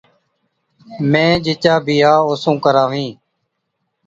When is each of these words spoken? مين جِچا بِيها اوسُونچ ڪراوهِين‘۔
مين 1.11 1.31
جِچا 1.45 1.75
بِيها 1.85 2.13
اوسُونچ 2.25 2.57
ڪراوهِين‘۔ 2.63 3.13